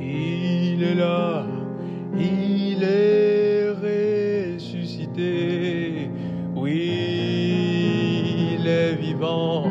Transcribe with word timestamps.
Il 0.00 0.82
est 0.82 0.94
là, 0.94 1.44
il 2.16 2.82
est 2.82 3.68
ressuscité. 4.56 6.08
Oui, 6.54 8.56
il 8.58 8.66
est 8.66 8.94
vivant 8.94 9.66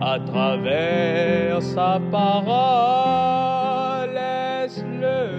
à 0.00 0.18
travers 0.20 1.62
sa 1.62 1.98
parole. 2.10 4.10
Laisse-le 4.14 5.30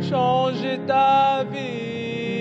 changer 0.00 0.80
ta 0.86 1.44
vie. 1.52 2.37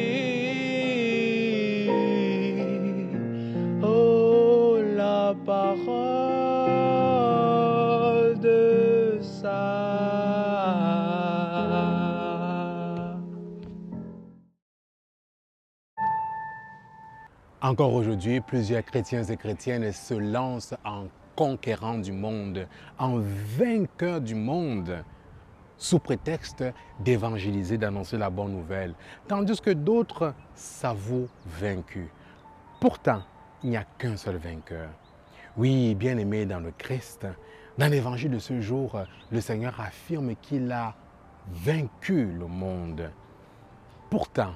Encore 17.60 17.96
aujourd'hui, 17.96 18.39
plusieurs 18.39 18.84
chrétiens 18.84 19.24
et 19.24 19.36
chrétiennes 19.36 19.92
se 19.92 20.14
lancent 20.14 20.75
en 20.86 21.07
conquérant 21.36 21.97
du 21.97 22.11
monde, 22.11 22.68
en 23.00 23.18
vainqueur 23.18 24.21
du 24.21 24.36
monde, 24.36 25.04
sous 25.75 25.97
prétexte 25.97 26.64
d'évangéliser, 27.00 27.80
d'annoncer 27.80 28.20
la 28.20 28.30
bonne 28.30 28.52
nouvelle, 28.52 28.93
tandis 29.28 29.60
que 29.60 29.71
d'autres 29.71 30.36
s'avouent 30.54 31.30
vaincus. 31.47 32.09
Pourtant, 32.80 33.23
il 33.64 33.72
n'y 33.72 33.78
a 33.78 33.86
qu'un 33.97 34.17
seul 34.17 34.36
vainqueur. 34.38 34.89
Oui, 35.58 35.95
bien 35.95 36.19
aimé 36.19 36.45
dans 36.45 36.59
le 36.59 36.69
Christ, 36.78 37.25
dans 37.80 37.88
l'évangile 37.88 38.31
de 38.31 38.39
ce 38.39 38.61
jour, 38.61 39.02
le 39.31 39.42
Seigneur 39.42 39.80
affirme 39.80 40.35
qu'il 40.35 40.72
a 40.72 40.94
vaincu 41.47 42.23
le 42.23 42.45
monde. 42.45 43.09
Pourtant, 44.11 44.53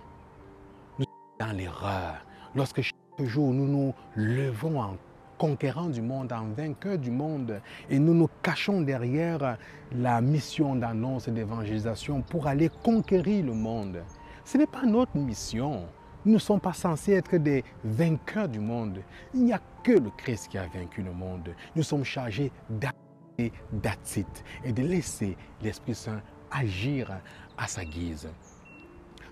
nous 1.00 1.06
sommes 1.06 1.48
dans 1.48 1.58
l'erreur 1.58 2.26
lorsque 2.56 2.82
chaque 2.82 2.96
jour 3.28 3.54
nous 3.54 3.68
nous 3.68 3.94
levons 4.16 4.80
en 4.80 4.98
conquérant 5.38 5.90
du 5.90 6.04
monde, 6.04 6.32
en 6.32 6.50
vainqueur 6.56 7.00
du 7.00 7.10
monde, 7.10 7.62
et 7.90 7.98
nous 7.98 8.14
nous 8.14 8.30
cachons 8.44 8.82
derrière 8.82 9.58
la 9.92 10.22
mission 10.22 10.76
d'annonce 10.76 11.28
et 11.28 11.32
d'évangélisation 11.32 12.22
pour 12.22 12.46
aller 12.46 12.70
conquérir 12.84 13.46
le 13.46 13.54
monde. 13.54 14.04
Ce 14.46 14.60
n'est 14.60 14.68
pas 14.68 14.86
notre 14.86 15.18
mission. 15.18 15.88
Nous 16.26 16.34
ne 16.34 16.38
sommes 16.38 16.60
pas 16.60 16.74
censés 16.74 17.14
être 17.14 17.38
des 17.38 17.64
vainqueurs 17.84 18.48
du 18.48 18.60
monde. 18.60 19.00
Il 19.34 19.46
n'y 19.46 19.54
a 19.54 19.60
que 19.84 19.94
le 19.94 20.12
Christ 20.16 20.50
qui 20.50 20.60
a 20.60 20.68
vaincu 20.68 21.02
le 21.02 21.12
monde. 21.12 21.50
Nous 21.76 21.82
sommes 21.82 22.04
chargés 22.04 22.52
d'acter, 22.70 23.52
d'atit 23.72 24.28
et 24.64 24.72
de 24.72 24.84
laisser 24.84 25.36
l'Esprit 25.64 25.96
Saint 25.96 26.22
agir 26.52 27.10
à 27.58 27.66
sa 27.66 27.84
guise. 27.84 28.30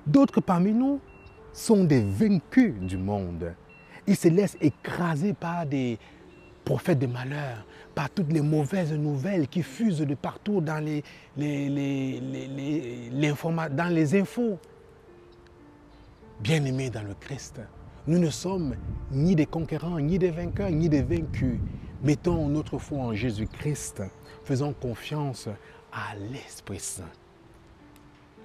D'autres 0.08 0.42
parmi 0.42 0.73
nous 0.73 1.00
sont 1.53 1.83
des 1.83 2.02
vaincus 2.02 2.73
du 2.80 2.97
monde. 2.97 3.53
Ils 4.08 4.16
se 4.16 4.28
laissent 4.28 4.58
écraser 4.61 5.33
par 5.33 5.66
des 5.66 6.00
prophètes 6.66 7.00
de 7.00 7.08
malheur, 7.08 7.66
par 7.95 8.09
toutes 8.09 8.31
les 8.31 8.41
mauvaises 8.41 8.94
nouvelles 8.94 9.47
qui 9.47 9.64
fusent 9.64 10.00
de 10.00 10.16
partout 10.16 10.61
dans 10.61 10.83
les, 10.83 11.03
les, 11.36 11.69
les, 11.69 12.19
les, 12.19 13.33
dans 13.72 13.94
les 13.94 14.19
infos. 14.19 14.58
Bien-aimés 16.39 16.89
dans 16.89 17.03
le 17.03 17.14
Christ, 17.19 17.59
nous 18.08 18.17
ne 18.17 18.30
sommes 18.30 18.75
ni 19.11 19.36
des 19.36 19.45
conquérants, 19.45 20.00
ni 20.00 20.17
des 20.17 20.31
vainqueurs, 20.31 20.72
ni 20.72 20.89
des 20.89 21.02
vaincus. 21.02 21.59
Mettons 22.02 22.47
notre 22.47 22.78
foi 22.78 23.00
en 23.00 23.13
Jésus-Christ. 23.13 24.03
Faisons 24.44 24.73
confiance 24.73 25.50
à 25.91 26.16
l'Esprit 26.31 26.80
Saint. 26.80 27.03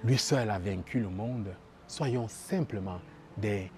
Lui 0.03 0.17
seul 0.17 0.49
a 0.49 0.59
vaincu 0.59 0.99
le 0.99 1.09
monde. 1.09 1.47
Soyons 1.87 2.27
simplement 2.27 2.99
des 3.37 3.71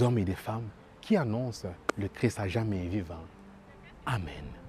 hommes 0.00 0.18
et 0.18 0.24
des 0.24 0.34
femmes 0.34 0.68
qui 1.00 1.16
annoncent 1.16 1.68
le 1.98 2.08
Christ 2.08 2.38
à 2.40 2.48
jamais 2.48 2.86
vivant. 2.86 3.24
Amen. 4.06 4.63